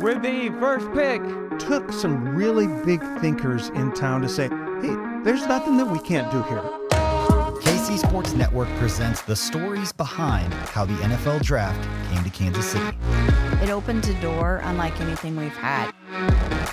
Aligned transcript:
With 0.00 0.22
the 0.22 0.48
first 0.60 0.86
pick, 0.92 1.20
took 1.58 1.92
some 1.92 2.36
really 2.36 2.68
big 2.86 3.00
thinkers 3.20 3.70
in 3.70 3.92
town 3.92 4.22
to 4.22 4.28
say, 4.28 4.44
hey, 4.44 4.94
there's 5.24 5.44
nothing 5.46 5.76
that 5.76 5.90
we 5.90 5.98
can't 5.98 6.30
do 6.30 6.40
here. 6.44 6.62
KC 7.60 7.98
Sports 7.98 8.32
Network 8.34 8.68
presents 8.76 9.22
the 9.22 9.34
stories 9.34 9.92
behind 9.92 10.54
how 10.54 10.84
the 10.84 10.94
NFL 10.94 11.42
draft 11.42 11.82
came 12.12 12.22
to 12.22 12.30
Kansas 12.30 12.64
City. 12.64 12.96
It 13.60 13.70
opened 13.70 14.06
a 14.06 14.20
door 14.20 14.60
unlike 14.62 15.00
anything 15.00 15.34
we've 15.36 15.50
had. 15.50 15.90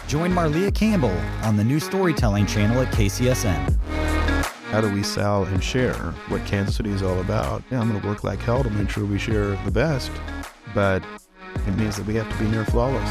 Join 0.08 0.32
Marlia 0.32 0.74
Campbell 0.74 1.18
on 1.42 1.58
the 1.58 1.64
new 1.64 1.80
storytelling 1.80 2.46
channel 2.46 2.80
at 2.80 2.94
KCSN. 2.94 4.05
How 4.72 4.82
do 4.82 4.92
we 4.92 5.04
sell 5.04 5.44
and 5.46 5.64
share 5.64 5.94
what 6.28 6.44
Kansas 6.46 6.76
City 6.76 6.90
is 6.90 7.04
all 7.04 7.22
about? 7.22 7.64
Yeah, 7.72 7.80
I'm 7.80 7.90
going 7.90 8.02
to 8.02 8.08
work 8.08 8.24
like 8.24 8.40
hell 8.40 8.64
to 8.64 8.70
make 8.72 8.90
sure 8.90 9.06
we 9.06 9.20
share 9.20 9.56
the 9.64 9.72
best, 9.72 10.12
but 10.74 11.04
it 11.68 11.78
means 11.78 11.96
that 11.98 12.06
we 12.06 12.16
have 12.16 12.30
to 12.30 12.38
be 12.44 12.50
near 12.50 12.66
flawless. 12.66 13.10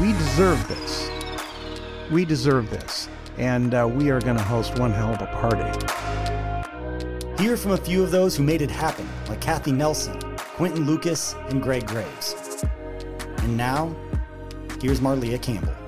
We 0.00 0.12
deserve 0.14 0.66
this. 0.66 1.10
We 2.10 2.24
deserve 2.24 2.70
this. 2.70 3.08
And 3.36 3.74
uh, 3.74 3.88
we 3.88 4.10
are 4.10 4.20
going 4.20 4.36
to 4.36 4.42
host 4.42 4.78
one 4.78 4.92
hell 4.92 5.14
of 5.14 5.22
a 5.22 5.26
party. 5.26 5.62
Hear 7.40 7.56
from 7.56 7.72
a 7.72 7.76
few 7.76 8.02
of 8.02 8.10
those 8.10 8.36
who 8.36 8.42
made 8.42 8.62
it 8.62 8.70
happen, 8.70 9.08
like 9.28 9.40
Kathy 9.40 9.72
Nelson, 9.72 10.18
Quinton 10.56 10.84
Lucas, 10.84 11.34
and 11.48 11.62
Greg 11.62 11.86
Graves. 11.86 12.64
And 13.38 13.56
now, 13.56 13.94
here's 14.80 15.00
Marlia 15.00 15.40
Campbell. 15.40 15.79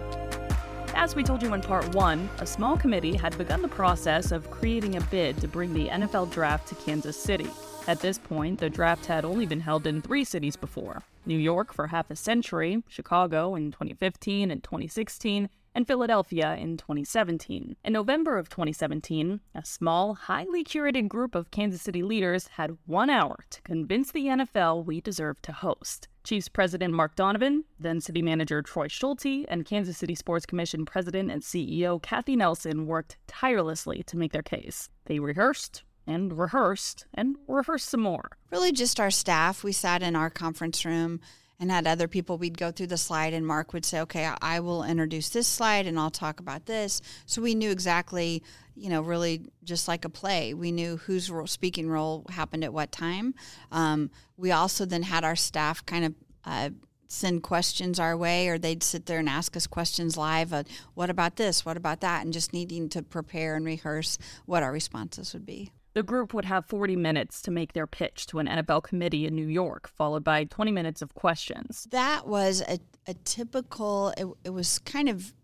As 1.03 1.17
we 1.17 1.25
told 1.25 1.43
you 1.43 1.53
in 1.53 1.61
part 1.61 1.97
one, 1.97 2.31
a 2.39 2.47
small 2.47 2.77
committee 2.77 3.17
had 3.17 3.37
begun 3.37 3.61
the 3.61 3.67
process 3.67 4.31
of 4.31 4.49
creating 4.53 4.95
a 4.95 5.01
bid 5.01 5.37
to 5.39 5.49
bring 5.49 5.75
the 5.75 5.89
NFL 5.89 6.31
draft 6.31 6.69
to 6.69 6.77
Kansas 6.77 7.17
City. 7.17 7.51
At 7.89 7.99
this 7.99 8.19
point, 8.19 8.61
the 8.61 8.71
draft 8.71 9.07
had 9.07 9.25
only 9.25 9.45
been 9.45 9.59
held 9.59 9.85
in 9.89 10.01
three 10.01 10.23
cities 10.23 10.55
before 10.55 11.03
New 11.27 11.37
York 11.37 11.73
for 11.73 11.89
half 11.89 12.09
a 12.09 12.15
century, 12.15 12.85
Chicago 12.87 13.57
in 13.57 13.73
2015 13.73 14.53
and 14.53 14.63
2016, 14.63 15.49
and 15.75 15.89
Philadelphia 15.89 16.55
in 16.55 16.77
2017. 16.77 17.75
In 17.85 17.93
November 17.93 18.39
of 18.39 18.49
2017, 18.49 19.41
a 19.57 19.65
small, 19.65 20.15
highly 20.15 20.63
curated 20.63 21.09
group 21.09 21.35
of 21.35 21.51
Kansas 21.51 21.83
City 21.83 22.05
leaders 22.05 22.47
had 22.47 22.79
one 22.87 23.11
hour 23.11 23.45
to 23.51 23.61
convince 23.63 24.13
the 24.13 24.27
NFL 24.27 24.85
we 24.85 25.01
deserve 25.01 25.43
to 25.43 25.51
host. 25.51 26.07
Chiefs 26.25 26.49
President 26.49 26.95
Mark 26.95 27.17
Donovan, 27.17 27.65
then 27.79 28.01
City 28.01 28.23
Manager 28.23 28.63
Troy 28.63 28.89
Schulte, 28.89 29.45
and 29.49 29.65
Kansas 29.65 29.99
City 29.99 30.15
Sports 30.15 30.47
Commission 30.47 30.85
President 30.85 31.31
and 31.31 31.43
CEO 31.43 32.01
Kathy 32.03 32.37
Nelson 32.37 32.87
worked 32.87 33.17
tirelessly 33.27 34.03
to 34.05 34.17
make 34.17 34.33
their 34.33 34.43
case. 34.43 34.89
They 35.07 35.19
rehearsed, 35.19 35.83
and 36.07 36.37
rehearsed 36.39 37.07
and 37.15 37.37
rehearsed 37.47 37.89
some 37.89 38.01
more. 38.01 38.31
Really, 38.51 38.73
just 38.73 39.01
our 39.01 39.11
staff. 39.11 39.63
We 39.63 39.73
sat 39.73 40.03
in 40.03 40.17
our 40.17 40.31
conference 40.31 40.85
room 40.85 41.21
and 41.63 41.71
had 41.71 41.87
other 41.87 42.09
people. 42.09 42.39
We'd 42.39 42.59
go 42.59 42.73
through 42.73 42.89
the 42.89 42.97
slide, 42.97 43.33
and 43.33 43.47
Mark 43.47 43.73
would 43.73 43.85
say, 43.85 44.01
Okay, 44.01 44.29
I 44.43 44.59
will 44.59 44.83
introduce 44.83 45.29
this 45.29 45.47
slide 45.47 45.87
and 45.87 45.97
I'll 45.97 46.11
talk 46.11 46.41
about 46.41 46.67
this. 46.67 47.01
So 47.25 47.41
we 47.41 47.55
knew 47.55 47.71
exactly, 47.71 48.43
you 48.75 48.91
know, 48.91 49.01
really 49.01 49.43
just 49.63 49.87
like 49.87 50.05
a 50.05 50.09
play. 50.09 50.55
We 50.55 50.73
knew 50.73 50.97
whose 50.97 51.31
speaking 51.47 51.89
role 51.89 52.27
happened 52.31 52.65
at 52.65 52.73
what 52.73 52.91
time. 52.91 53.35
Um, 53.71 54.11
we 54.37 54.51
also 54.51 54.85
then 54.85 55.05
had 55.05 55.23
our 55.23 55.37
staff 55.37 55.87
kind 55.87 56.05
of 56.05 56.15
uh, 56.45 56.71
send 57.07 57.45
questions 57.45 58.01
our 58.01 58.17
way, 58.17 58.49
or 58.49 58.59
they'd 58.59 58.83
sit 58.83 59.07
there 59.07 59.21
and 59.21 59.29
ask 59.29 59.57
us 59.57 59.69
questions 59.69 60.17
live. 60.17 60.53
Uh, 60.53 60.65
what 60.95 61.11
about 61.11 61.37
this? 61.37 61.65
What 61.65 61.77
about 61.77 62.01
that? 62.01 62.25
And 62.25 62.33
just 62.33 62.53
needing 62.53 62.89
to 62.89 63.03
prepare 63.05 63.55
and 63.55 63.65
rehearse 63.65 64.19
what 64.47 64.65
our 64.65 64.73
responses 64.73 65.33
would 65.33 65.47
be. 65.47 65.71
The 65.95 66.03
group 66.03 66.33
would 66.33 66.47
have 66.47 66.65
40 66.67 66.97
minutes 66.97 67.43
to 67.43 67.51
make 67.51 67.75
their 67.75 67.87
pitch 67.87 68.27
to 68.29 68.39
an 68.39 68.47
NFL 68.47 68.83
committee 68.83 69.27
in 69.27 69.35
New 69.35 69.47
York, 69.47 69.89
followed 69.89 70.25
by 70.25 70.45
20 70.45 70.73
minutes 70.73 71.03
of 71.03 71.15
questions. 71.15 71.87
That 71.91 72.27
was 72.27 72.63
a, 72.63 72.79
a 73.07 73.15
typical, 73.15 74.15
it, 74.17 74.27
it 74.45 74.51
was 74.51 74.79
kind 74.79 75.09
of 75.09 75.35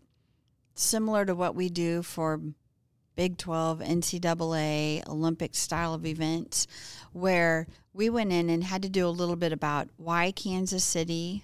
similar 0.73 1.25
to 1.25 1.35
what 1.35 1.55
we 1.55 1.69
do 1.69 2.01
for 2.01 2.41
Big 3.15 3.37
12, 3.37 3.79
NCAA, 3.79 5.07
Olympic 5.07 5.53
style 5.53 5.93
of 5.93 6.05
events, 6.05 6.65
where 7.11 7.67
we 7.93 8.09
went 8.09 8.31
in 8.31 8.49
and 8.49 8.63
had 8.63 8.81
to 8.81 8.89
do 8.89 9.05
a 9.05 9.09
little 9.09 9.35
bit 9.35 9.51
about 9.51 9.89
why 9.97 10.31
Kansas 10.31 10.85
City, 10.85 11.43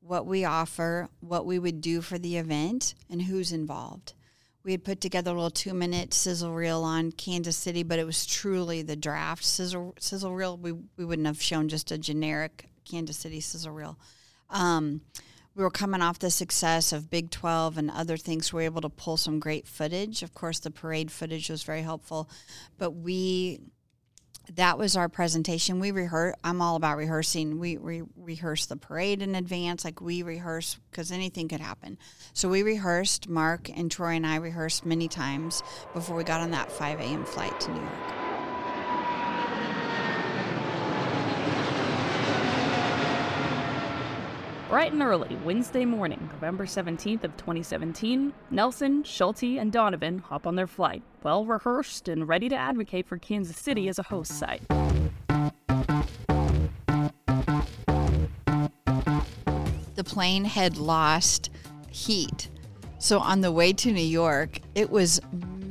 what 0.00 0.26
we 0.26 0.44
offer, 0.44 1.08
what 1.20 1.46
we 1.46 1.58
would 1.58 1.80
do 1.80 2.02
for 2.02 2.18
the 2.18 2.36
event, 2.36 2.94
and 3.08 3.22
who's 3.22 3.52
involved 3.52 4.12
we 4.64 4.72
had 4.72 4.84
put 4.84 5.00
together 5.00 5.30
a 5.30 5.34
little 5.34 5.50
two 5.50 5.74
minute 5.74 6.14
sizzle 6.14 6.54
reel 6.54 6.82
on 6.82 7.12
Kansas 7.12 7.56
City, 7.56 7.82
but 7.82 7.98
it 7.98 8.06
was 8.06 8.26
truly 8.26 8.82
the 8.82 8.96
draft 8.96 9.44
sizzle 9.44 9.94
sizzle 9.98 10.34
reel. 10.34 10.56
We 10.56 10.72
we 10.72 11.04
wouldn't 11.04 11.26
have 11.26 11.42
shown 11.42 11.68
just 11.68 11.90
a 11.90 11.98
generic 11.98 12.68
Kansas 12.84 13.16
City 13.16 13.40
sizzle 13.40 13.72
reel. 13.72 13.98
Um, 14.50 15.00
we 15.54 15.62
were 15.62 15.70
coming 15.70 16.00
off 16.00 16.18
the 16.18 16.30
success 16.30 16.92
of 16.92 17.10
Big 17.10 17.30
12 17.30 17.76
and 17.76 17.90
other 17.90 18.16
things. 18.16 18.52
We 18.52 18.62
were 18.62 18.62
able 18.62 18.80
to 18.82 18.88
pull 18.88 19.16
some 19.16 19.38
great 19.38 19.66
footage. 19.66 20.22
Of 20.22 20.32
course, 20.32 20.60
the 20.60 20.70
parade 20.70 21.10
footage 21.10 21.50
was 21.50 21.62
very 21.62 21.82
helpful, 21.82 22.30
but 22.78 22.92
we 22.92 23.60
that 24.54 24.78
was 24.78 24.96
our 24.96 25.08
presentation. 25.08 25.80
We 25.80 25.90
rehearse. 25.90 26.34
I'm 26.42 26.60
all 26.60 26.76
about 26.76 26.96
rehearsing. 26.96 27.58
We, 27.58 27.78
we 27.78 28.02
rehearse 28.16 28.66
the 28.66 28.76
parade 28.76 29.22
in 29.22 29.34
advance, 29.34 29.84
like 29.84 30.00
we 30.00 30.22
rehearse 30.22 30.78
because 30.90 31.12
anything 31.12 31.48
could 31.48 31.60
happen. 31.60 31.98
So 32.32 32.48
we 32.48 32.62
rehearsed. 32.62 33.28
Mark 33.28 33.68
and 33.68 33.90
Troy 33.90 34.12
and 34.12 34.26
I 34.26 34.36
rehearsed 34.36 34.84
many 34.84 35.08
times 35.08 35.62
before 35.94 36.16
we 36.16 36.24
got 36.24 36.40
on 36.40 36.50
that 36.50 36.70
5 36.70 37.00
a.m. 37.00 37.24
flight 37.24 37.58
to 37.60 37.72
New 37.72 37.80
York. 37.80 38.21
Bright 44.72 44.94
and 44.94 45.02
early, 45.02 45.36
Wednesday 45.44 45.84
morning, 45.84 46.30
November 46.32 46.64
17th 46.64 47.24
of 47.24 47.36
2017, 47.36 48.32
Nelson, 48.50 49.04
Schulte, 49.04 49.58
and 49.58 49.70
Donovan 49.70 50.20
hop 50.20 50.46
on 50.46 50.56
their 50.56 50.66
flight, 50.66 51.02
well 51.22 51.44
rehearsed 51.44 52.08
and 52.08 52.26
ready 52.26 52.48
to 52.48 52.56
advocate 52.56 53.06
for 53.06 53.18
Kansas 53.18 53.58
City 53.58 53.86
as 53.88 53.98
a 53.98 54.04
host 54.04 54.32
site. 54.38 54.66
The 59.94 60.04
plane 60.06 60.46
had 60.46 60.78
lost 60.78 61.50
heat. 61.90 62.48
So 62.98 63.18
on 63.18 63.42
the 63.42 63.52
way 63.52 63.74
to 63.74 63.92
New 63.92 64.00
York, 64.00 64.58
it 64.74 64.88
was 64.88 65.20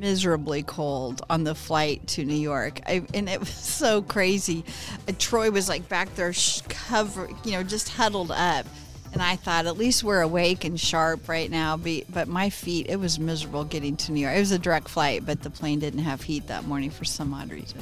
miserably 0.02 0.62
cold 0.62 1.24
on 1.28 1.44
the 1.44 1.56
flight 1.56 2.06
to 2.08 2.24
New 2.24 2.36
York. 2.36 2.82
I, 2.86 3.04
and 3.16 3.28
it 3.28 3.40
was 3.40 3.50
so 3.54 4.04
crazy. 4.04 4.64
Uh, 5.08 5.14
Troy 5.18 5.50
was 5.50 5.70
like 5.70 5.90
back 5.90 6.14
there, 6.14 6.34
sh- 6.34 6.62
cover, 6.70 7.30
you 7.44 7.54
know, 7.54 7.64
just 7.64 7.90
huddled 7.90 8.30
up. 8.30 8.68
And 9.14 9.22
I 9.22 9.36
thought, 9.36 9.66
at 9.66 9.78
least 9.78 10.04
we're 10.04 10.22
awake 10.22 10.64
and 10.64 10.80
sharp 10.80 11.28
right 11.28 11.52
now. 11.52 11.78
But 11.78 12.28
my 12.28 12.50
feet, 12.50 12.88
it 12.90 12.98
was 12.98 13.20
miserable 13.20 13.66
getting 13.66 13.98
to 13.98 14.12
New 14.12 14.22
York. 14.22 14.36
It 14.36 14.40
was 14.40 14.52
a 14.52 14.60
direct 14.60 14.88
flight, 14.88 15.26
but 15.26 15.42
the 15.42 15.50
plane 15.50 15.80
didn't 15.80 16.00
have 16.00 16.22
heat 16.22 16.48
that 16.48 16.66
morning 16.66 16.90
for 16.90 17.04
some 17.04 17.34
odd 17.34 17.52
reason. 17.52 17.80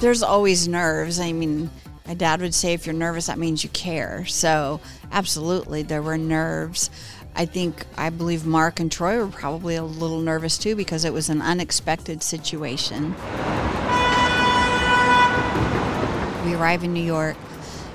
There's 0.00 0.22
always 0.22 0.68
nerves. 0.68 1.18
I 1.18 1.32
mean, 1.32 1.70
my 2.06 2.14
dad 2.14 2.40
would 2.40 2.54
say, 2.54 2.74
if 2.74 2.86
you're 2.86 2.94
nervous, 2.94 3.26
that 3.26 3.38
means 3.38 3.62
you 3.62 3.70
care. 3.70 4.26
So, 4.26 4.80
absolutely, 5.12 5.82
there 5.82 6.02
were 6.02 6.18
nerves. 6.18 6.90
I 7.36 7.46
think, 7.46 7.86
I 7.96 8.10
believe 8.10 8.44
Mark 8.44 8.80
and 8.80 8.90
Troy 8.90 9.18
were 9.18 9.28
probably 9.28 9.76
a 9.76 9.84
little 9.84 10.20
nervous 10.20 10.58
too 10.58 10.74
because 10.74 11.04
it 11.04 11.12
was 11.12 11.28
an 11.28 11.40
unexpected 11.40 12.22
situation. 12.22 13.14
We 16.44 16.54
arrive 16.54 16.82
in 16.82 16.92
New 16.92 17.04
York 17.04 17.36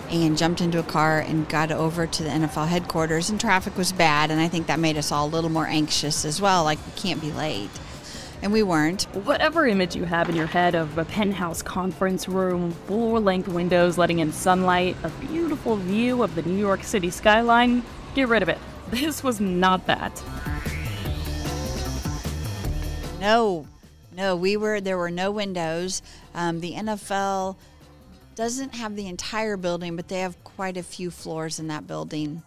and 0.10 0.38
jumped 0.38 0.62
into 0.62 0.80
a 0.80 0.84
car 0.84 1.20
and 1.20 1.48
got 1.50 1.72
over 1.72 2.06
to 2.08 2.24
the 2.24 2.30
NFL 2.30 2.68
headquarters. 2.68 3.30
And 3.30 3.40
traffic 3.40 3.78
was 3.78 3.92
bad, 3.92 4.32
and 4.32 4.40
I 4.40 4.48
think 4.48 4.68
that 4.68 4.80
made 4.80 4.98
us 4.98 5.12
all 5.12 5.28
a 5.28 5.30
little 5.30 5.50
more 5.50 5.68
anxious 5.68 6.26
as 6.26 6.42
well. 6.42 6.64
Like 6.64 6.80
we 6.86 6.92
can't 6.94 7.22
be 7.22 7.32
late, 7.32 7.70
and 8.42 8.52
we 8.52 8.64
weren't. 8.64 9.04
Whatever 9.26 9.68
image 9.68 9.96
you 9.96 10.06
have 10.06 10.30
in 10.30 10.36
your 10.36 10.48
head 10.48 10.76
of 10.76 10.98
a 10.98 11.06
penthouse 11.06 11.62
conference 11.62 12.28
room, 12.28 12.72
floor-length 12.88 13.48
windows 13.48 13.98
letting 13.98 14.20
in 14.20 14.32
sunlight, 14.32 14.96
a 15.04 15.10
beautiful 15.10 15.76
view 15.76 16.24
of 16.24 16.36
the 16.36 16.42
New 16.44 16.58
York 16.58 16.84
City 16.84 17.10
skyline, 17.10 17.84
get 18.14 18.28
rid 18.28 18.42
of 18.44 18.50
it. 18.50 18.58
This 18.90 19.24
was 19.24 19.40
not 19.40 19.88
that. 19.88 20.24
No, 23.20 23.66
No, 24.16 24.36
we 24.36 24.56
were 24.56 24.80
there 24.80 24.98
were 24.98 25.12
no 25.12 25.32
windows. 25.32 26.02
Um, 26.34 26.60
the 26.60 26.74
NFL 26.76 27.56
doesn't 28.36 28.76
have 28.76 28.96
the 28.96 29.08
entire 29.08 29.58
building, 29.58 29.96
but 29.96 30.08
they 30.08 30.20
have 30.20 30.42
quite 30.44 30.78
a 30.78 30.84
few 30.84 31.10
floors 31.10 31.60
in 31.60 31.68
that 31.68 31.88
building. 31.88 32.44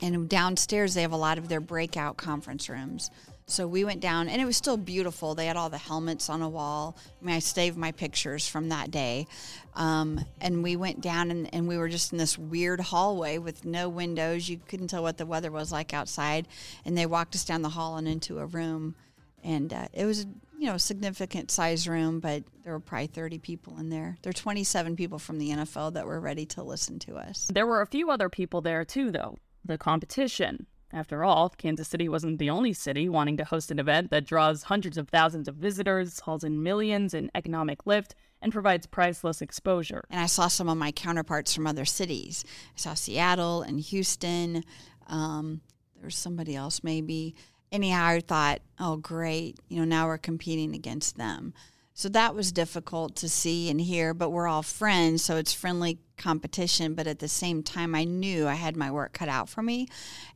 And 0.00 0.28
downstairs, 0.28 0.94
they 0.94 1.02
have 1.02 1.12
a 1.12 1.16
lot 1.16 1.38
of 1.38 1.48
their 1.48 1.60
breakout 1.60 2.16
conference 2.16 2.68
rooms. 2.68 3.10
So 3.46 3.66
we 3.66 3.82
went 3.82 4.00
down, 4.00 4.28
and 4.28 4.42
it 4.42 4.44
was 4.44 4.58
still 4.58 4.76
beautiful. 4.76 5.34
They 5.34 5.46
had 5.46 5.56
all 5.56 5.70
the 5.70 5.78
helmets 5.78 6.28
on 6.28 6.42
a 6.42 6.48
wall. 6.48 6.96
I 7.20 7.24
mean, 7.24 7.34
I 7.34 7.38
saved 7.38 7.78
my 7.78 7.92
pictures 7.92 8.46
from 8.46 8.68
that 8.68 8.90
day. 8.90 9.26
Um, 9.74 10.22
and 10.40 10.62
we 10.62 10.76
went 10.76 11.00
down, 11.00 11.30
and, 11.30 11.52
and 11.54 11.66
we 11.66 11.78
were 11.78 11.88
just 11.88 12.12
in 12.12 12.18
this 12.18 12.36
weird 12.36 12.78
hallway 12.78 13.38
with 13.38 13.64
no 13.64 13.88
windows. 13.88 14.50
You 14.50 14.60
couldn't 14.68 14.88
tell 14.88 15.02
what 15.02 15.16
the 15.16 15.24
weather 15.24 15.50
was 15.50 15.72
like 15.72 15.94
outside. 15.94 16.46
And 16.84 16.96
they 16.96 17.06
walked 17.06 17.34
us 17.34 17.44
down 17.44 17.62
the 17.62 17.70
hall 17.70 17.96
and 17.96 18.06
into 18.06 18.38
a 18.38 18.44
room. 18.44 18.94
And 19.42 19.72
uh, 19.72 19.88
it 19.94 20.04
was, 20.04 20.26
you 20.58 20.66
know, 20.66 20.76
significant 20.76 21.50
size 21.50 21.86
room, 21.86 22.18
but 22.18 22.42
there 22.64 22.72
were 22.72 22.80
probably 22.80 23.06
30 23.06 23.38
people 23.38 23.78
in 23.78 23.90
there. 23.90 24.18
There 24.22 24.30
were 24.30 24.34
27 24.34 24.96
people 24.96 25.18
from 25.18 25.38
the 25.38 25.50
NFL 25.50 25.94
that 25.94 26.06
were 26.06 26.20
ready 26.20 26.46
to 26.46 26.64
listen 26.64 26.98
to 27.00 27.16
us. 27.16 27.48
There 27.52 27.66
were 27.66 27.80
a 27.80 27.86
few 27.86 28.10
other 28.10 28.28
people 28.28 28.60
there 28.60 28.84
too, 28.84 29.12
though. 29.12 29.38
The 29.64 29.78
competition. 29.78 30.66
After 30.92 31.22
all, 31.22 31.50
Kansas 31.50 31.86
City 31.86 32.08
wasn't 32.08 32.38
the 32.38 32.50
only 32.50 32.72
city 32.72 33.08
wanting 33.08 33.36
to 33.36 33.44
host 33.44 33.70
an 33.70 33.78
event 33.78 34.10
that 34.10 34.24
draws 34.24 34.64
hundreds 34.64 34.96
of 34.96 35.08
thousands 35.08 35.46
of 35.46 35.54
visitors, 35.54 36.20
hauls 36.20 36.44
in 36.44 36.62
millions 36.62 37.14
in 37.14 37.30
economic 37.34 37.86
lift, 37.86 38.14
and 38.40 38.52
provides 38.52 38.86
priceless 38.86 39.42
exposure. 39.42 40.04
And 40.10 40.20
I 40.20 40.26
saw 40.26 40.48
some 40.48 40.68
of 40.68 40.78
my 40.78 40.90
counterparts 40.90 41.54
from 41.54 41.66
other 41.66 41.84
cities. 41.84 42.44
I 42.74 42.80
saw 42.80 42.94
Seattle 42.94 43.62
and 43.62 43.78
Houston. 43.80 44.64
Um, 45.06 45.60
there 45.96 46.06
was 46.06 46.16
somebody 46.16 46.56
else 46.56 46.82
maybe. 46.82 47.34
Anyhow, 47.70 48.06
I 48.06 48.20
thought, 48.20 48.60
oh, 48.78 48.96
great. 48.96 49.58
You 49.68 49.78
know, 49.78 49.84
now 49.84 50.06
we're 50.06 50.18
competing 50.18 50.74
against 50.74 51.16
them. 51.16 51.52
So 51.98 52.08
that 52.10 52.32
was 52.32 52.52
difficult 52.52 53.16
to 53.16 53.28
see 53.28 53.68
and 53.70 53.80
hear, 53.80 54.14
but 54.14 54.30
we're 54.30 54.46
all 54.46 54.62
friends, 54.62 55.24
so 55.24 55.36
it's 55.36 55.52
friendly 55.52 55.98
competition. 56.16 56.94
But 56.94 57.08
at 57.08 57.18
the 57.18 57.26
same 57.26 57.64
time, 57.64 57.92
I 57.92 58.04
knew 58.04 58.46
I 58.46 58.54
had 58.54 58.76
my 58.76 58.88
work 58.88 59.14
cut 59.14 59.28
out 59.28 59.48
for 59.48 59.62
me. 59.62 59.88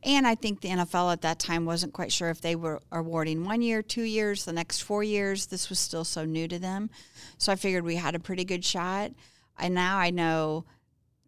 And 0.03 0.27
I 0.27 0.35
think 0.35 0.59
the 0.59 0.67
NFL 0.67 1.13
at 1.13 1.21
that 1.21 1.39
time 1.39 1.63
wasn't 1.63 1.93
quite 1.93 2.11
sure 2.11 2.29
if 2.29 2.41
they 2.41 2.57
were 2.57 2.81
awarding 2.91 3.45
one 3.45 3.61
year, 3.61 3.81
two 3.81 4.03
years, 4.03 4.43
the 4.43 4.51
next 4.51 4.81
four 4.81 5.05
years. 5.05 5.45
This 5.45 5.69
was 5.69 5.79
still 5.79 6.03
so 6.03 6.25
new 6.25 6.49
to 6.49 6.59
them. 6.59 6.89
So 7.37 7.53
I 7.53 7.55
figured 7.55 7.85
we 7.85 7.95
had 7.95 8.13
a 8.13 8.19
pretty 8.19 8.43
good 8.43 8.65
shot. 8.65 9.11
And 9.57 9.73
now 9.73 9.97
I 9.97 10.09
know 10.09 10.65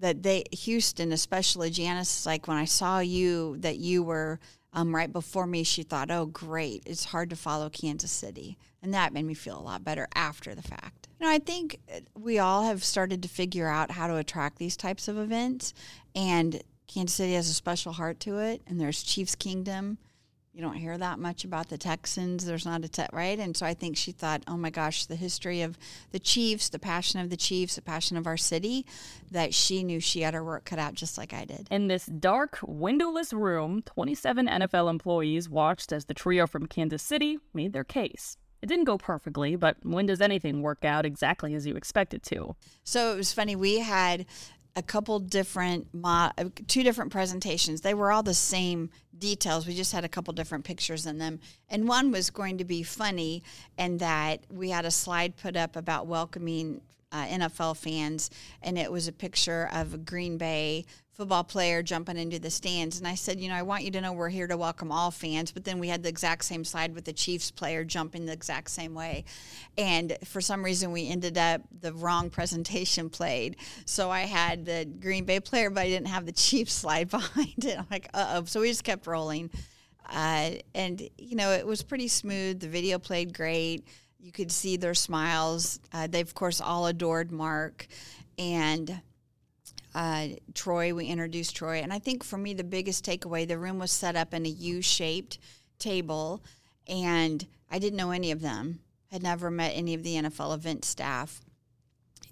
that 0.02 0.22
they, 0.22 0.44
Houston, 0.52 1.14
especially 1.14 1.70
Janice, 1.70 2.26
like 2.26 2.46
when 2.50 2.58
I 2.58 2.66
saw 2.66 3.00
you, 3.00 3.56
that 3.60 3.78
you 3.78 4.04
were 4.04 4.42
um, 4.76 4.94
right 4.94 5.12
before 5.12 5.48
me, 5.48 5.64
she 5.64 5.84
thought, 5.84 6.12
oh, 6.12 6.26
great, 6.26 6.84
it's 6.86 7.06
hard 7.06 7.30
to 7.30 7.36
follow 7.36 7.70
Kansas 7.70 8.12
City. 8.12 8.58
And 8.84 8.94
that 8.94 9.14
made 9.14 9.26
me 9.26 9.34
feel 9.34 9.58
a 9.58 9.64
lot 9.64 9.84
better 9.86 10.08
after 10.14 10.54
the 10.54 10.62
fact. 10.62 11.08
You 11.20 11.26
know, 11.26 11.32
I 11.32 11.40
think 11.40 11.80
uh, 11.92 12.02
we 12.14 12.40
all 12.40 12.64
have 12.64 12.84
started 12.84 13.24
to 13.24 13.30
figure 13.30 13.68
out 13.68 13.92
how 13.92 14.08
to 14.08 14.18
attract 14.18 14.60
these 14.60 14.76
types 14.76 15.08
of 15.08 15.18
events. 15.18 15.74
And 16.14 16.62
Kansas 16.88 17.16
City 17.16 17.34
has 17.34 17.50
a 17.50 17.54
special 17.54 17.94
heart 17.94 18.20
to 18.22 18.38
it. 18.40 18.62
And 18.68 18.80
there's 18.80 19.02
Chiefs 19.02 19.34
Kingdom, 19.34 19.98
you 20.56 20.62
don't 20.62 20.76
hear 20.76 20.98
that 20.98 21.20
much 21.20 21.44
about 21.44 21.68
the 21.68 21.78
Texans. 21.78 22.46
There's 22.46 22.66
not 22.66 22.86
a 22.86 22.88
te- 22.88 23.08
right, 23.12 23.38
and 23.38 23.58
so 23.58 23.66
I 23.66 23.74
think 23.74 23.98
she 23.98 24.14
thought, 24.14 24.42
oh 24.48 24.56
my 24.56 24.70
gosh, 24.70 25.06
the 25.06 25.18
history 25.18 25.62
of 25.62 25.78
the 26.12 26.20
Chiefs, 26.20 26.70
the 26.70 26.80
passion 26.80 27.20
of 27.20 27.30
the 27.30 27.36
Chiefs, 27.36 27.76
the 27.76 27.82
passion 27.82 28.16
of 28.16 28.26
our 28.26 28.38
city, 28.38 28.86
that 29.32 29.54
she 29.54 29.84
knew 29.84 30.00
she 30.00 30.22
had 30.22 30.34
her 30.34 30.46
work 30.46 30.64
cut 30.64 30.80
out 30.80 30.94
just 30.94 31.18
like 31.18 31.34
I 31.34 31.44
did. 31.44 31.68
In 31.70 31.90
this 31.90 32.06
dark, 32.06 32.60
windowless 32.64 33.34
room, 33.34 33.82
27 33.82 34.48
NFL 34.48 34.90
employees 34.90 35.50
watched 35.50 35.92
as 35.92 36.06
the 36.06 36.14
trio 36.14 36.48
from 36.48 36.68
Kansas 36.68 37.04
City 37.04 37.38
made 37.54 37.74
their 37.74 37.84
case. 37.84 38.38
It 38.62 38.68
didn't 38.68 38.86
go 38.86 38.98
perfectly, 38.98 39.58
but 39.58 39.78
when 39.84 40.06
does 40.06 40.22
anything 40.22 40.62
work 40.62 40.86
out 40.86 41.06
exactly 41.06 41.54
as 41.54 41.68
you 41.68 41.76
expect 41.76 42.14
it 42.14 42.24
to? 42.24 42.56
So 42.84 43.14
it 43.14 43.18
was 43.18 43.34
funny. 43.34 43.56
We 43.56 43.80
had 43.80 44.26
a 44.76 44.82
couple 44.82 45.20
different 45.20 45.88
mo- 45.94 46.32
uh, 46.38 46.46
two 46.68 46.84
different 46.84 47.12
presentations. 47.12 47.82
They 47.82 47.94
were 47.94 48.12
all 48.12 48.24
the 48.24 48.34
same 48.34 48.90
details. 49.18 49.66
We 49.66 49.74
just 49.74 49.94
had 49.94 50.04
a 50.04 50.10
couple 50.10 50.34
different 50.34 50.66
pictures 50.66 51.06
in 51.06 51.18
them. 51.18 51.40
And 51.70 51.88
one 51.88 52.12
was 52.12 52.30
going 52.30 52.58
to 52.58 52.66
be 52.66 52.84
funny 52.84 53.44
and 53.78 54.00
that 54.00 54.44
we 54.50 54.70
had 54.70 54.86
a 54.86 54.92
slide 54.92 55.38
put 55.38 55.56
up 55.56 55.76
about 55.76 56.08
welcoming 56.08 56.82
uh, 57.16 57.26
NFL 57.28 57.78
fans, 57.78 58.30
and 58.62 58.78
it 58.78 58.92
was 58.92 59.08
a 59.08 59.14
picture 59.14 59.70
of 59.72 59.94
a 59.94 59.98
Green 59.98 60.38
Bay 60.38 60.86
football 61.14 61.46
player 61.46 61.82
jumping 61.82 62.18
into 62.18 62.40
the 62.40 62.50
stands. 62.50 62.98
And 62.98 63.08
I 63.08 63.16
said, 63.16 63.40
you 63.40 63.48
know, 63.48 63.56
I 63.56 63.62
want 63.62 63.84
you 63.86 63.92
to 63.92 64.02
know 64.02 64.12
we're 64.12 64.28
here 64.28 64.48
to 64.48 64.58
welcome 64.58 64.92
all 64.92 65.12
fans. 65.12 65.50
But 65.50 65.64
then 65.64 65.80
we 65.80 65.88
had 65.88 66.04
the 66.04 66.10
exact 66.10 66.44
same 66.44 66.66
slide 66.66 66.94
with 66.94 67.06
the 67.06 67.14
Chiefs 67.14 67.52
player 67.52 67.86
jumping 67.86 68.26
the 68.26 68.34
exact 68.34 68.70
same 68.70 68.94
way. 68.94 69.24
And 69.78 70.18
for 70.26 70.42
some 70.42 70.62
reason, 70.62 70.92
we 70.92 71.08
ended 71.08 71.38
up 71.38 71.62
the 71.80 71.94
wrong 71.94 72.30
presentation 72.30 73.10
played. 73.10 73.56
So 73.86 74.12
I 74.12 74.22
had 74.22 74.66
the 74.66 74.84
Green 74.84 75.24
Bay 75.24 75.40
player, 75.40 75.70
but 75.70 75.84
I 75.84 75.88
didn't 75.88 76.10
have 76.10 76.26
the 76.26 76.34
Chiefs 76.34 76.74
slide 76.74 77.10
behind 77.10 77.64
it. 77.64 77.80
I'm 77.80 77.88
like, 77.90 78.10
uh 78.14 78.42
oh. 78.42 78.44
So 78.44 78.60
we 78.60 78.68
just 78.68 78.84
kept 78.84 79.08
rolling. 79.08 79.52
Uh, 80.08 80.52
and, 80.76 81.02
you 81.18 81.38
know, 81.38 81.52
it 81.52 81.66
was 81.66 81.82
pretty 81.82 82.10
smooth. 82.10 82.60
The 82.60 82.68
video 82.68 83.00
played 83.00 83.34
great 83.34 83.86
you 84.26 84.32
could 84.32 84.52
see 84.52 84.76
their 84.76 84.96
smiles. 84.96 85.80
Uh, 85.94 86.08
they, 86.08 86.20
of 86.20 86.34
course, 86.34 86.60
all 86.60 86.88
adored 86.88 87.32
Mark 87.32 87.86
and 88.40 89.00
uh, 89.94 90.30
Troy. 90.56 90.96
We 90.96 91.06
introduced 91.06 91.56
Troy. 91.56 91.78
And 91.78 91.94
I 91.94 92.00
think 92.00 92.24
for 92.24 92.38
me, 92.38 92.56
the 92.56 92.64
biggest 92.64 93.06
takeaway 93.06 93.48
the 93.48 93.60
room 93.60 93.78
was 93.78 93.92
set 93.92 94.16
up 94.16 94.34
in 94.34 94.48
a 94.48 94.50
U 94.50 94.82
shaped 94.82 95.38
table, 95.78 96.42
and 96.88 97.46
I 97.70 97.78
didn't 97.78 97.98
know 97.98 98.10
any 98.10 98.32
of 98.32 98.42
them, 98.42 98.80
had 99.12 99.22
never 99.22 99.52
met 99.52 99.74
any 99.76 99.94
of 99.94 100.02
the 100.02 100.16
NFL 100.16 100.56
event 100.56 100.86
staff. 100.86 101.40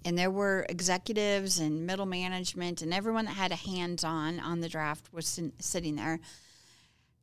And 0.04 0.18
there 0.18 0.32
were 0.32 0.66
executives 0.68 1.60
and 1.60 1.86
middle 1.86 2.06
management, 2.06 2.82
and 2.82 2.92
everyone 2.92 3.26
that 3.26 3.36
had 3.36 3.52
a 3.52 3.56
hands 3.56 4.02
on 4.02 4.40
on 4.40 4.60
the 4.60 4.68
draft 4.68 5.12
was 5.12 5.40
sitting 5.60 5.94
there 5.94 6.18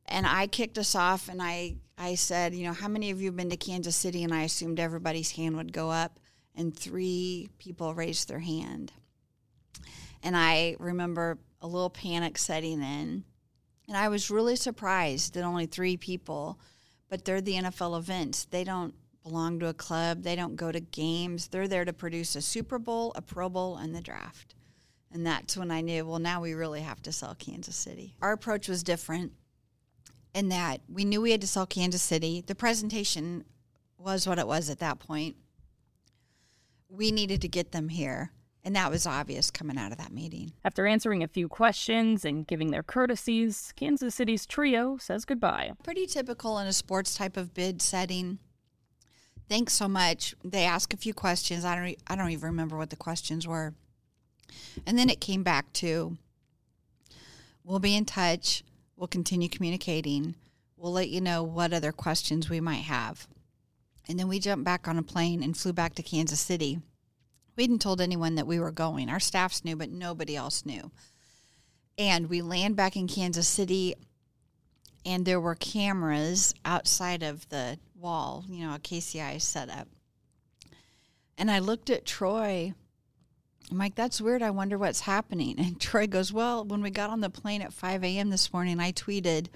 and 0.06 0.26
I 0.26 0.46
kicked 0.46 0.78
us 0.78 0.94
off 0.94 1.28
and 1.28 1.40
I, 1.40 1.76
I 1.96 2.14
said, 2.14 2.54
you 2.54 2.64
know, 2.66 2.72
how 2.72 2.88
many 2.88 3.10
of 3.10 3.20
you 3.20 3.26
have 3.26 3.36
been 3.36 3.50
to 3.50 3.56
Kansas 3.56 3.96
City? 3.96 4.24
And 4.24 4.34
I 4.34 4.42
assumed 4.42 4.80
everybody's 4.80 5.30
hand 5.32 5.56
would 5.56 5.72
go 5.72 5.90
up, 5.90 6.18
and 6.54 6.76
three 6.76 7.48
people 7.58 7.94
raised 7.94 8.28
their 8.28 8.40
hand. 8.40 8.92
And 10.22 10.36
I 10.36 10.76
remember 10.78 11.38
a 11.60 11.66
little 11.66 11.90
panic 11.90 12.38
setting 12.38 12.82
in. 12.82 13.24
And 13.88 13.96
I 13.96 14.08
was 14.08 14.30
really 14.30 14.56
surprised 14.56 15.34
that 15.34 15.42
only 15.42 15.66
three 15.66 15.96
people, 15.96 16.58
but 17.08 17.24
they're 17.24 17.40
the 17.40 17.54
NFL 17.54 17.98
events. 17.98 18.44
They 18.46 18.64
don't 18.64 18.94
belong 19.22 19.60
to 19.60 19.68
a 19.68 19.74
club, 19.74 20.22
they 20.22 20.34
don't 20.34 20.56
go 20.56 20.72
to 20.72 20.80
games. 20.80 21.48
They're 21.48 21.68
there 21.68 21.84
to 21.84 21.92
produce 21.92 22.34
a 22.34 22.42
Super 22.42 22.78
Bowl, 22.78 23.12
a 23.14 23.22
Pro 23.22 23.48
Bowl, 23.48 23.76
and 23.76 23.94
the 23.94 24.00
draft. 24.00 24.54
And 25.12 25.26
that's 25.26 25.56
when 25.56 25.70
I 25.70 25.80
knew, 25.80 26.06
well, 26.06 26.18
now 26.18 26.40
we 26.40 26.54
really 26.54 26.80
have 26.80 27.02
to 27.02 27.12
sell 27.12 27.34
Kansas 27.34 27.76
City. 27.76 28.14
Our 28.22 28.32
approach 28.32 28.68
was 28.68 28.82
different 28.82 29.32
in 30.34 30.48
that 30.48 30.80
we 30.88 31.04
knew 31.04 31.20
we 31.20 31.32
had 31.32 31.40
to 31.42 31.46
sell 31.46 31.66
Kansas 31.66 32.02
City. 32.02 32.42
The 32.46 32.54
presentation 32.54 33.44
was 33.98 34.26
what 34.26 34.38
it 34.38 34.46
was 34.46 34.70
at 34.70 34.78
that 34.78 34.98
point. 34.98 35.36
We 36.88 37.10
needed 37.10 37.40
to 37.42 37.48
get 37.48 37.72
them 37.72 37.88
here. 37.88 38.32
And 38.64 38.76
that 38.76 38.90
was 38.90 39.06
obvious 39.06 39.50
coming 39.50 39.76
out 39.76 39.90
of 39.90 39.98
that 39.98 40.12
meeting. 40.12 40.52
After 40.64 40.86
answering 40.86 41.22
a 41.22 41.28
few 41.28 41.48
questions 41.48 42.24
and 42.24 42.46
giving 42.46 42.70
their 42.70 42.84
courtesies, 42.84 43.72
Kansas 43.74 44.14
City's 44.14 44.46
trio 44.46 44.98
says 44.98 45.24
goodbye. 45.24 45.72
Pretty 45.82 46.06
typical 46.06 46.58
in 46.58 46.68
a 46.68 46.72
sports 46.72 47.16
type 47.16 47.36
of 47.36 47.54
bid 47.54 47.82
setting. 47.82 48.38
Thanks 49.48 49.72
so 49.72 49.88
much. 49.88 50.36
They 50.44 50.62
ask 50.62 50.94
a 50.94 50.96
few 50.96 51.12
questions. 51.12 51.64
I 51.64 51.74
don't 51.74 51.96
I 52.06 52.14
don't 52.14 52.30
even 52.30 52.50
remember 52.50 52.76
what 52.76 52.90
the 52.90 52.96
questions 52.96 53.48
were. 53.48 53.74
And 54.86 54.96
then 54.96 55.10
it 55.10 55.20
came 55.20 55.42
back 55.42 55.72
to 55.74 56.16
we'll 57.64 57.80
be 57.80 57.96
in 57.96 58.04
touch. 58.04 58.62
We'll 59.02 59.08
continue 59.08 59.48
communicating. 59.48 60.36
We'll 60.76 60.92
let 60.92 61.08
you 61.08 61.20
know 61.20 61.42
what 61.42 61.72
other 61.72 61.90
questions 61.90 62.48
we 62.48 62.60
might 62.60 62.84
have. 62.84 63.26
And 64.06 64.16
then 64.16 64.28
we 64.28 64.38
jumped 64.38 64.64
back 64.64 64.86
on 64.86 64.96
a 64.96 65.02
plane 65.02 65.42
and 65.42 65.56
flew 65.56 65.72
back 65.72 65.96
to 65.96 66.04
Kansas 66.04 66.38
City. 66.38 66.78
We 67.56 67.64
hadn't 67.64 67.82
told 67.82 68.00
anyone 68.00 68.36
that 68.36 68.46
we 68.46 68.60
were 68.60 68.70
going. 68.70 69.08
Our 69.08 69.18
staffs 69.18 69.64
knew, 69.64 69.74
but 69.74 69.90
nobody 69.90 70.36
else 70.36 70.64
knew. 70.64 70.92
And 71.98 72.30
we 72.30 72.42
land 72.42 72.76
back 72.76 72.94
in 72.94 73.08
Kansas 73.08 73.48
City, 73.48 73.96
and 75.04 75.26
there 75.26 75.40
were 75.40 75.56
cameras 75.56 76.54
outside 76.64 77.24
of 77.24 77.48
the 77.48 77.80
wall, 77.98 78.44
you 78.48 78.64
know, 78.64 78.76
a 78.76 78.78
KCI 78.78 79.42
set 79.42 79.68
up. 79.68 79.88
And 81.36 81.50
I 81.50 81.58
looked 81.58 81.90
at 81.90 82.06
Troy 82.06 82.72
I'm 83.72 83.78
like, 83.78 83.94
that's 83.94 84.20
weird. 84.20 84.42
I 84.42 84.50
wonder 84.50 84.76
what's 84.76 85.00
happening. 85.00 85.54
And 85.62 85.80
Troy 85.80 86.06
goes, 86.06 86.30
Well, 86.30 86.62
when 86.62 86.82
we 86.82 86.90
got 86.90 87.08
on 87.08 87.22
the 87.22 87.30
plane 87.30 87.62
at 87.62 87.72
5 87.72 88.04
a.m. 88.04 88.28
this 88.28 88.52
morning, 88.52 88.78
I 88.78 88.92
tweeted 88.92 89.46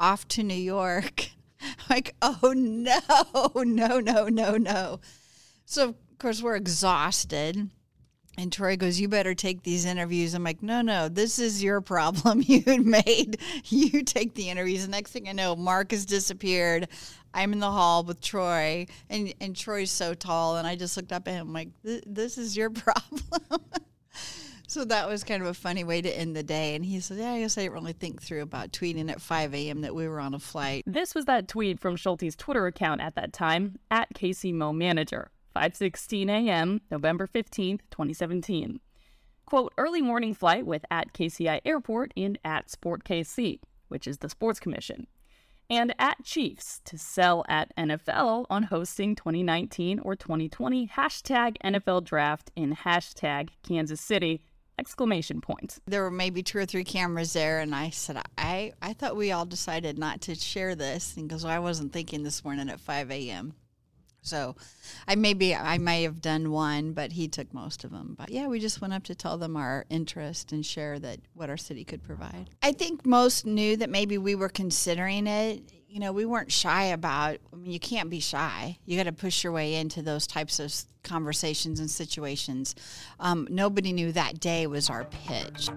off 0.00 0.26
to 0.28 0.42
New 0.42 0.54
York. 0.54 1.28
like, 1.90 2.14
oh 2.22 2.54
no, 2.56 3.50
no, 3.54 4.00
no, 4.00 4.28
no, 4.30 4.56
no. 4.56 5.00
So, 5.66 5.90
of 5.90 6.18
course, 6.18 6.42
we're 6.42 6.56
exhausted. 6.56 7.68
And 8.38 8.52
Troy 8.52 8.76
goes, 8.76 9.00
You 9.00 9.08
better 9.08 9.34
take 9.34 9.62
these 9.62 9.86
interviews. 9.86 10.34
I'm 10.34 10.44
like, 10.44 10.62
No, 10.62 10.82
no, 10.82 11.08
this 11.08 11.38
is 11.38 11.62
your 11.62 11.80
problem 11.80 12.42
you 12.46 12.62
made. 12.82 13.38
You 13.64 14.02
take 14.02 14.34
the 14.34 14.50
interviews. 14.50 14.84
The 14.84 14.90
next 14.90 15.12
thing 15.12 15.28
I 15.28 15.32
know, 15.32 15.56
Mark 15.56 15.92
has 15.92 16.04
disappeared. 16.04 16.88
I'm 17.32 17.52
in 17.52 17.60
the 17.60 17.70
hall 17.70 18.02
with 18.02 18.20
Troy, 18.22 18.86
and, 19.10 19.34
and 19.40 19.54
Troy's 19.54 19.90
so 19.90 20.14
tall. 20.14 20.56
And 20.56 20.66
I 20.66 20.74
just 20.76 20.96
looked 20.96 21.12
up 21.12 21.28
at 21.28 21.34
him, 21.34 21.52
like, 21.52 21.68
This 21.82 22.38
is 22.38 22.56
your 22.56 22.70
problem. 22.70 23.22
so 24.66 24.84
that 24.84 25.08
was 25.08 25.24
kind 25.24 25.42
of 25.42 25.48
a 25.48 25.54
funny 25.54 25.84
way 25.84 26.02
to 26.02 26.18
end 26.18 26.36
the 26.36 26.42
day. 26.42 26.74
And 26.74 26.84
he 26.84 27.00
said, 27.00 27.18
Yeah, 27.18 27.32
I 27.32 27.40
guess 27.40 27.56
I 27.56 27.62
didn't 27.62 27.74
really 27.74 27.92
think 27.94 28.22
through 28.22 28.42
about 28.42 28.72
tweeting 28.72 29.10
at 29.10 29.20
5 29.22 29.54
a.m. 29.54 29.80
that 29.80 29.94
we 29.94 30.08
were 30.08 30.20
on 30.20 30.34
a 30.34 30.38
flight. 30.38 30.84
This 30.86 31.14
was 31.14 31.24
that 31.24 31.48
tweet 31.48 31.80
from 31.80 31.96
Schulte's 31.96 32.36
Twitter 32.36 32.66
account 32.66 33.00
at 33.00 33.14
that 33.14 33.32
time, 33.32 33.78
at 33.90 34.12
KCMO 34.14 34.76
Manager. 34.76 35.30
5:16 35.56 36.28
a.m., 36.28 36.82
November 36.90 37.26
15th, 37.26 37.80
2017. 37.90 38.78
Quote, 39.46 39.72
early 39.78 40.02
morning 40.02 40.34
flight 40.34 40.66
with 40.66 40.84
at 40.90 41.14
KCI 41.14 41.60
Airport 41.64 42.12
and 42.14 42.38
at 42.44 42.70
Sport 42.70 43.04
KC, 43.04 43.60
which 43.88 44.06
is 44.06 44.18
the 44.18 44.28
sports 44.28 44.60
commission, 44.60 45.06
and 45.70 45.94
at 45.98 46.22
Chiefs 46.24 46.82
to 46.84 46.98
sell 46.98 47.42
at 47.48 47.74
NFL 47.74 48.44
on 48.50 48.64
hosting 48.64 49.14
2019 49.14 50.00
or 50.00 50.14
2020 50.14 50.88
hashtag 50.88 51.56
NFL 51.64 52.04
draft 52.04 52.50
in 52.54 52.76
hashtag 52.76 53.48
Kansas 53.66 54.00
City 54.00 54.42
exclamation 54.78 55.40
point. 55.40 55.78
There 55.86 56.02
were 56.02 56.10
maybe 56.10 56.42
two 56.42 56.58
or 56.58 56.66
three 56.66 56.84
cameras 56.84 57.32
there, 57.32 57.60
and 57.60 57.74
I 57.74 57.88
said, 57.88 58.20
I, 58.36 58.74
I 58.82 58.92
thought 58.92 59.16
we 59.16 59.32
all 59.32 59.46
decided 59.46 59.98
not 59.98 60.20
to 60.22 60.34
share 60.34 60.74
this 60.74 61.14
because 61.14 61.46
I 61.46 61.60
wasn't 61.60 61.94
thinking 61.94 62.24
this 62.24 62.44
morning 62.44 62.68
at 62.68 62.78
5 62.78 63.10
a.m. 63.10 63.54
So 64.26 64.56
I 65.06 65.14
maybe 65.14 65.54
I 65.54 65.78
may 65.78 66.02
have 66.02 66.20
done 66.20 66.50
one, 66.50 66.92
but 66.92 67.12
he 67.12 67.28
took 67.28 67.52
most 67.54 67.84
of 67.84 67.90
them. 67.90 68.14
But 68.18 68.30
yeah, 68.30 68.48
we 68.48 68.58
just 68.58 68.80
went 68.80 68.92
up 68.92 69.04
to 69.04 69.14
tell 69.14 69.38
them 69.38 69.56
our 69.56 69.86
interest 69.88 70.52
and 70.52 70.66
share 70.66 70.98
that 70.98 71.20
what 71.34 71.48
our 71.48 71.56
city 71.56 71.84
could 71.84 72.02
provide. 72.02 72.50
I 72.62 72.72
think 72.72 73.06
most 73.06 73.46
knew 73.46 73.76
that 73.76 73.90
maybe 73.90 74.18
we 74.18 74.34
were 74.34 74.48
considering 74.48 75.26
it. 75.26 75.62
You 75.88 76.00
know, 76.00 76.12
we 76.12 76.26
weren't 76.26 76.52
shy 76.52 76.86
about. 76.86 77.38
I 77.52 77.56
mean, 77.56 77.70
you 77.70 77.80
can't 77.80 78.10
be 78.10 78.20
shy. 78.20 78.78
You 78.84 78.96
got 78.98 79.04
to 79.04 79.12
push 79.12 79.44
your 79.44 79.52
way 79.52 79.76
into 79.76 80.02
those 80.02 80.26
types 80.26 80.58
of 80.58 80.74
conversations 81.04 81.80
and 81.80 81.90
situations. 81.90 82.74
Um, 83.20 83.46
nobody 83.50 83.92
knew 83.92 84.12
that 84.12 84.40
day 84.40 84.66
was 84.66 84.90
our 84.90 85.04
pitch. 85.04 85.70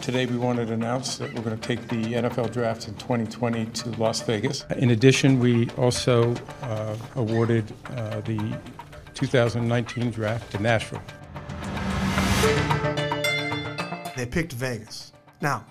Today, 0.00 0.24
we 0.24 0.38
wanted 0.38 0.68
to 0.68 0.72
announce 0.72 1.18
that 1.18 1.32
we're 1.34 1.42
going 1.42 1.58
to 1.58 1.68
take 1.68 1.86
the 1.88 2.14
NFL 2.14 2.52
draft 2.52 2.88
in 2.88 2.94
2020 2.94 3.66
to 3.66 3.90
Las 3.90 4.22
Vegas. 4.22 4.64
In 4.78 4.90
addition, 4.90 5.38
we 5.38 5.68
also 5.76 6.34
uh, 6.62 6.96
awarded 7.16 7.70
uh, 7.90 8.20
the 8.22 8.58
2019 9.12 10.10
draft 10.10 10.50
to 10.52 10.62
Nashville. 10.62 11.02
They 14.16 14.24
picked 14.24 14.54
Vegas. 14.54 15.12
Now, 15.42 15.66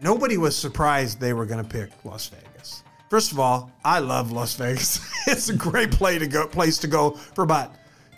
nobody 0.00 0.36
was 0.36 0.56
surprised 0.56 1.18
they 1.18 1.32
were 1.32 1.46
going 1.46 1.62
to 1.62 1.68
pick 1.68 1.90
Las 2.04 2.28
Vegas. 2.28 2.84
First 3.10 3.32
of 3.32 3.40
all, 3.40 3.72
I 3.84 3.98
love 3.98 4.30
Las 4.30 4.54
Vegas. 4.54 5.00
it's 5.26 5.48
a 5.48 5.56
great 5.56 5.90
play 5.90 6.20
to 6.20 6.28
go, 6.28 6.46
place 6.46 6.78
to 6.78 6.86
go 6.86 7.10
for 7.10 7.42
about 7.42 7.74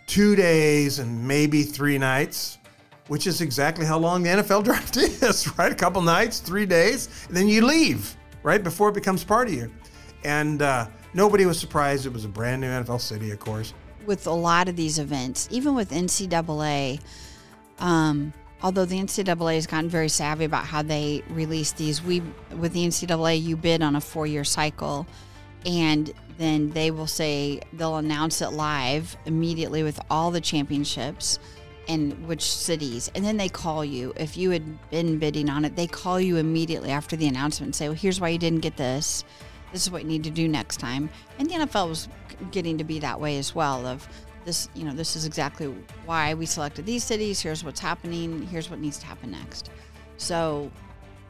two 0.06 0.36
days 0.36 0.98
and 0.98 1.26
maybe 1.26 1.62
three 1.62 1.96
nights 1.96 2.57
which 3.08 3.26
is 3.26 3.40
exactly 3.40 3.84
how 3.84 3.98
long 3.98 4.22
the 4.22 4.28
NFL 4.28 4.64
draft 4.64 4.96
is, 4.96 5.58
right? 5.58 5.72
A 5.72 5.74
couple 5.74 6.00
nights, 6.00 6.38
three 6.38 6.66
days, 6.66 7.26
and 7.28 7.36
then 7.36 7.48
you 7.48 7.64
leave, 7.64 8.16
right? 8.42 8.62
Before 8.62 8.90
it 8.90 8.94
becomes 8.94 9.24
part 9.24 9.48
of 9.48 9.54
you. 9.54 9.70
And 10.24 10.62
uh, 10.62 10.88
nobody 11.14 11.46
was 11.46 11.58
surprised. 11.58 12.06
It 12.06 12.12
was 12.12 12.24
a 12.24 12.28
brand 12.28 12.60
new 12.60 12.68
NFL 12.68 13.00
city, 13.00 13.30
of 13.30 13.40
course. 13.40 13.74
With 14.06 14.26
a 14.26 14.32
lot 14.32 14.68
of 14.68 14.76
these 14.76 14.98
events, 14.98 15.48
even 15.50 15.74
with 15.74 15.90
NCAA, 15.90 17.00
um, 17.78 18.32
although 18.62 18.84
the 18.84 18.96
NCAA 18.96 19.54
has 19.54 19.66
gotten 19.66 19.90
very 19.90 20.08
savvy 20.08 20.44
about 20.44 20.64
how 20.64 20.82
they 20.82 21.22
release 21.30 21.72
these, 21.72 22.02
we 22.02 22.22
with 22.56 22.72
the 22.72 22.86
NCAA, 22.86 23.42
you 23.42 23.56
bid 23.56 23.82
on 23.82 23.96
a 23.96 24.00
four 24.00 24.26
year 24.26 24.44
cycle, 24.44 25.06
and 25.66 26.12
then 26.38 26.70
they 26.70 26.90
will 26.90 27.06
say 27.06 27.60
they'll 27.74 27.96
announce 27.96 28.40
it 28.40 28.50
live 28.50 29.16
immediately 29.26 29.82
with 29.82 30.00
all 30.08 30.30
the 30.30 30.40
championships 30.40 31.38
and 31.88 32.28
which 32.28 32.42
cities. 32.42 33.10
And 33.14 33.24
then 33.24 33.38
they 33.38 33.48
call 33.48 33.84
you. 33.84 34.12
If 34.16 34.36
you 34.36 34.50
had 34.50 34.90
been 34.90 35.18
bidding 35.18 35.48
on 35.48 35.64
it, 35.64 35.74
they 35.74 35.86
call 35.86 36.20
you 36.20 36.36
immediately 36.36 36.90
after 36.90 37.16
the 37.16 37.26
announcement 37.26 37.68
and 37.68 37.74
say, 37.74 37.88
well, 37.88 37.96
here's 37.96 38.20
why 38.20 38.28
you 38.28 38.38
didn't 38.38 38.60
get 38.60 38.76
this. 38.76 39.24
This 39.72 39.82
is 39.82 39.90
what 39.90 40.02
you 40.02 40.08
need 40.08 40.24
to 40.24 40.30
do 40.30 40.48
next 40.48 40.78
time. 40.78 41.08
And 41.38 41.48
the 41.48 41.54
NFL 41.54 41.88
was 41.88 42.08
getting 42.50 42.78
to 42.78 42.84
be 42.84 42.98
that 43.00 43.20
way 43.20 43.38
as 43.38 43.54
well 43.54 43.86
of 43.86 44.06
this, 44.44 44.68
you 44.74 44.84
know, 44.84 44.92
this 44.92 45.16
is 45.16 45.26
exactly 45.26 45.66
why 46.06 46.34
we 46.34 46.46
selected 46.46 46.86
these 46.86 47.04
cities. 47.04 47.40
Here's 47.40 47.64
what's 47.64 47.80
happening. 47.80 48.46
Here's 48.46 48.70
what 48.70 48.78
needs 48.78 48.98
to 48.98 49.06
happen 49.06 49.30
next. 49.30 49.70
So 50.16 50.70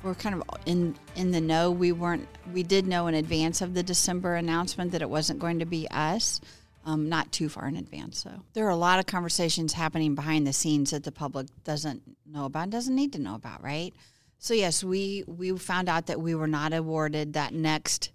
we're 0.03 0.15
kind 0.15 0.35
of 0.35 0.43
in 0.67 0.97
in 1.17 1.33
the 1.33 1.41
know. 1.41 1.71
We 1.71 1.93
weren't 1.93 2.29
we 2.53 2.63
did 2.63 2.87
know 2.87 3.09
in 3.09 3.15
advance 3.15 3.61
of 3.61 3.75
the 3.75 3.83
December 3.83 4.37
announcement 4.37 4.93
that 4.93 5.03
it 5.03 5.11
wasn't 5.11 5.41
going 5.41 5.59
to 5.59 5.67
be 5.67 5.89
us 5.91 6.41
um, 6.89 7.09
not 7.11 7.31
too 7.33 7.51
far 7.51 7.69
in 7.69 7.77
advance. 7.77 8.19
So 8.19 8.31
there 8.55 8.67
are 8.67 8.71
a 8.71 8.77
lot 8.77 8.99
of 8.99 9.05
conversations 9.05 9.75
happening 9.75 10.15
behind 10.15 10.47
the 10.47 10.55
scenes 10.55 10.91
that 10.91 11.05
the 11.05 11.13
public 11.13 11.49
doesn't 11.63 12.03
know 12.25 12.47
about, 12.47 12.63
and 12.65 12.73
doesn't 12.73 12.95
need 12.95 13.13
to 13.13 13.19
know 13.19 13.35
about, 13.35 13.63
right? 13.63 13.93
So 14.39 14.55
yes, 14.55 14.83
we 14.83 15.23
we 15.27 15.57
found 15.59 15.91
out 15.91 16.07
that 16.07 16.21
we 16.21 16.35
were 16.35 16.47
not 16.47 16.73
awarded 16.73 17.35
that 17.35 17.53
next 17.53 18.11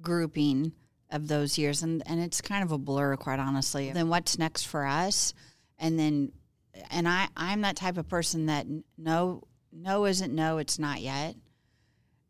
grouping 0.00 0.72
of 1.10 1.28
those 1.28 1.56
years, 1.56 1.84
and 1.84 2.02
and 2.06 2.20
it's 2.20 2.40
kind 2.40 2.64
of 2.64 2.72
a 2.72 2.78
blur, 2.78 3.16
quite 3.16 3.38
honestly. 3.38 3.92
Then 3.92 4.08
what's 4.08 4.38
next 4.38 4.64
for 4.64 4.84
us, 4.84 5.32
and 5.78 5.96
then, 5.96 6.32
and 6.90 7.08
I 7.08 7.28
I'm 7.36 7.60
that 7.60 7.76
type 7.76 7.96
of 7.96 8.08
person 8.08 8.46
that 8.46 8.66
no 8.98 9.44
no 9.72 10.04
isn't 10.04 10.34
no, 10.34 10.58
it's 10.58 10.80
not 10.80 11.00
yet. 11.00 11.36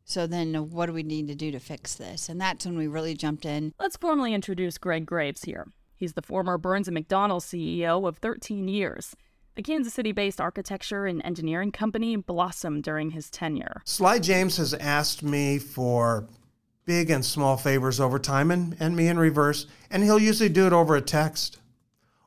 So 0.04 0.26
then, 0.26 0.54
what 0.70 0.86
do 0.86 0.92
we 0.92 1.02
need 1.02 1.28
to 1.28 1.34
do 1.34 1.50
to 1.52 1.58
fix 1.58 1.94
this? 1.94 2.28
And 2.28 2.40
that's 2.40 2.66
when 2.66 2.76
we 2.76 2.86
really 2.86 3.14
jumped 3.14 3.46
in. 3.46 3.72
Let's 3.80 3.96
formally 3.96 4.34
introduce 4.34 4.78
Greg 4.78 5.06
Graves 5.06 5.42
here. 5.42 5.66
He's 5.96 6.12
the 6.12 6.22
former 6.22 6.58
Burns 6.58 6.88
and 6.88 6.96
McDonnell 6.96 7.40
CEO 7.40 8.06
of 8.06 8.18
13 8.18 8.68
years. 8.68 9.16
The 9.54 9.62
Kansas 9.62 9.94
City 9.94 10.12
based 10.12 10.40
architecture 10.40 11.06
and 11.06 11.24
engineering 11.24 11.72
company 11.72 12.16
blossomed 12.16 12.84
during 12.84 13.10
his 13.10 13.30
tenure. 13.30 13.80
Sly 13.84 14.18
James 14.18 14.58
has 14.58 14.74
asked 14.74 15.22
me 15.22 15.58
for 15.58 16.28
big 16.84 17.10
and 17.10 17.24
small 17.24 17.56
favors 17.56 17.98
over 17.98 18.18
time, 18.18 18.50
and, 18.50 18.76
and 18.78 18.94
me 18.94 19.08
in 19.08 19.18
reverse. 19.18 19.66
And 19.90 20.04
he'll 20.04 20.18
usually 20.18 20.50
do 20.50 20.66
it 20.66 20.72
over 20.72 20.94
a 20.94 21.00
text 21.00 21.58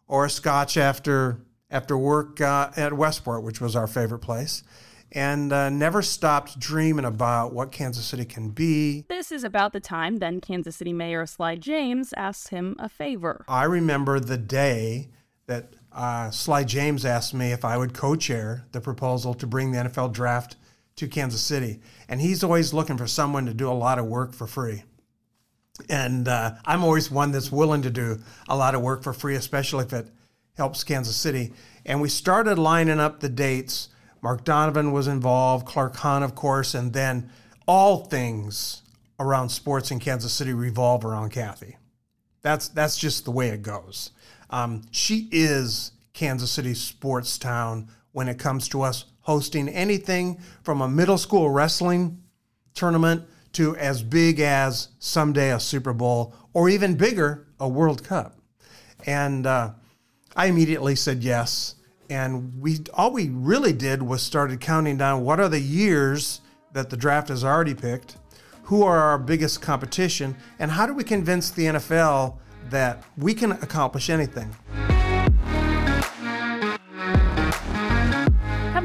or 0.07 0.25
a 0.25 0.29
scotch 0.29 0.75
after, 0.75 1.39
after 1.69 1.97
work 1.97 2.41
uh, 2.41 2.71
at 2.75 2.93
Westport, 2.93 3.43
which 3.43 3.61
was 3.61 3.75
our 3.75 3.87
favorite 3.87 4.19
place 4.19 4.63
and 5.11 5.51
uh, 5.51 5.69
never 5.69 6.01
stopped 6.01 6.59
dreaming 6.59 7.05
about 7.05 7.53
what 7.53 7.71
Kansas 7.71 8.05
City 8.05 8.25
can 8.25 8.49
be. 8.49 9.05
This 9.09 9.31
is 9.31 9.43
about 9.43 9.73
the 9.73 9.79
time 9.79 10.17
then 10.17 10.41
Kansas 10.41 10.75
City 10.75 10.93
Mayor 10.93 11.25
Sly 11.25 11.55
James 11.55 12.13
asked 12.15 12.49
him 12.49 12.75
a 12.79 12.89
favor. 12.89 13.45
I 13.47 13.63
remember 13.63 14.19
the 14.19 14.37
day 14.37 15.09
that 15.47 15.73
uh, 15.91 16.29
Sly 16.29 16.63
James 16.63 17.05
asked 17.05 17.33
me 17.33 17.51
if 17.51 17.65
I 17.65 17.77
would 17.77 17.93
co 17.93 18.15
chair 18.15 18.65
the 18.71 18.81
proposal 18.81 19.33
to 19.35 19.47
bring 19.47 19.71
the 19.71 19.79
NFL 19.79 20.13
draft 20.13 20.55
to 20.97 21.07
Kansas 21.07 21.41
City. 21.41 21.79
And 22.07 22.21
he's 22.21 22.43
always 22.43 22.73
looking 22.73 22.97
for 22.97 23.07
someone 23.07 23.45
to 23.45 23.53
do 23.53 23.69
a 23.69 23.73
lot 23.73 23.99
of 23.99 24.05
work 24.05 24.33
for 24.33 24.45
free. 24.45 24.83
And 25.89 26.27
uh, 26.27 26.55
I'm 26.65 26.83
always 26.83 27.09
one 27.09 27.31
that's 27.31 27.51
willing 27.51 27.81
to 27.83 27.89
do 27.89 28.19
a 28.47 28.55
lot 28.55 28.75
of 28.75 28.81
work 28.81 29.01
for 29.01 29.13
free, 29.13 29.35
especially 29.35 29.85
if 29.85 29.93
it 29.93 30.09
helps 30.57 30.83
Kansas 30.83 31.15
City. 31.15 31.53
And 31.85 32.01
we 32.01 32.09
started 32.09 32.59
lining 32.59 32.99
up 32.99 33.21
the 33.21 33.29
dates 33.29 33.89
Mark 34.21 34.43
Donovan 34.43 34.91
was 34.91 35.07
involved, 35.07 35.65
Clark 35.65 35.95
Hunt, 35.97 36.23
of 36.23 36.35
course, 36.35 36.73
and 36.73 36.93
then 36.93 37.29
all 37.67 38.05
things 38.05 38.81
around 39.19 39.49
sports 39.49 39.91
in 39.91 39.99
Kansas 39.99 40.33
City 40.33 40.53
revolve 40.53 41.05
around 41.05 41.29
Kathy. 41.31 41.77
That's 42.41 42.69
that's 42.69 42.97
just 42.97 43.25
the 43.25 43.31
way 43.31 43.49
it 43.49 43.61
goes. 43.61 44.11
Um, 44.49 44.83
she 44.91 45.27
is 45.31 45.91
Kansas 46.13 46.51
City 46.51 46.73
sports 46.73 47.37
town 47.37 47.89
when 48.11 48.27
it 48.27 48.39
comes 48.39 48.67
to 48.69 48.81
us 48.81 49.05
hosting 49.21 49.69
anything 49.69 50.39
from 50.63 50.81
a 50.81 50.87
middle 50.87 51.17
school 51.17 51.49
wrestling 51.49 52.21
tournament 52.73 53.23
to 53.53 53.75
as 53.75 54.01
big 54.01 54.39
as 54.39 54.89
someday 54.99 55.51
a 55.51 55.59
Super 55.59 55.93
Bowl 55.93 56.33
or 56.53 56.69
even 56.69 56.95
bigger 56.95 57.47
a 57.59 57.67
World 57.67 58.03
Cup. 58.03 58.35
And 59.05 59.45
uh, 59.45 59.71
I 60.35 60.47
immediately 60.47 60.95
said 60.95 61.23
yes 61.23 61.75
and 62.09 62.59
we 62.59 62.79
all 62.93 63.11
we 63.11 63.29
really 63.29 63.73
did 63.73 64.01
was 64.01 64.21
started 64.21 64.59
counting 64.59 64.97
down 64.97 65.23
what 65.23 65.39
are 65.39 65.49
the 65.49 65.59
years 65.59 66.41
that 66.73 66.89
the 66.89 66.97
draft 66.97 67.29
has 67.29 67.43
already 67.43 67.75
picked, 67.75 68.17
who 68.63 68.83
are 68.83 68.99
our 68.99 69.17
biggest 69.17 69.61
competition, 69.61 70.35
and 70.59 70.71
how 70.71 70.85
do 70.85 70.93
we 70.93 71.03
convince 71.03 71.51
the 71.51 71.65
NFL 71.65 72.37
that 72.69 73.03
we 73.17 73.33
can 73.33 73.51
accomplish 73.53 74.09
anything. 74.09 74.55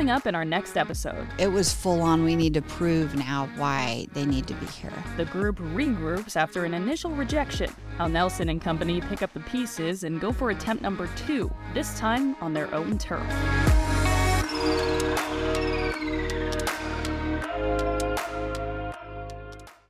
Coming 0.04 0.16
up 0.16 0.26
in 0.26 0.34
our 0.34 0.44
next 0.44 0.76
episode. 0.76 1.26
It 1.38 1.49
was 1.49 1.73
full 1.73 2.02
on. 2.02 2.25
We 2.25 2.37
need 2.37 2.52
to 2.54 2.62
prove 2.62 3.14
now 3.14 3.49
why 3.56 4.06
they 4.12 4.26
need 4.26 4.46
to 4.49 4.54
be 4.54 4.66
here. 4.66 4.92
The 5.16 5.25
group 5.25 5.56
regroups 5.58 6.37
after 6.37 6.66
an 6.66 6.75
initial 6.75 7.12
rejection. 7.12 7.70
How 7.96 8.06
Nelson 8.06 8.50
and 8.50 8.61
company 8.61 9.00
pick 9.00 9.23
up 9.23 9.32
the 9.32 9.40
pieces 9.40 10.04
and 10.04 10.20
go 10.20 10.30
for 10.30 10.50
attempt 10.50 10.82
number 10.82 11.08
two, 11.26 11.50
this 11.73 11.99
time 11.99 12.37
on 12.42 12.52
their 12.52 12.73
own 12.75 12.99
turf. 12.99 13.25